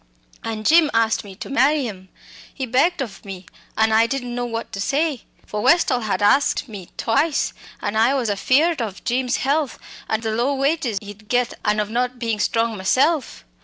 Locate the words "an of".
11.63-11.91